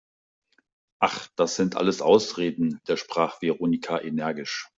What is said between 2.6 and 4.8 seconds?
widersprach Veronika energisch.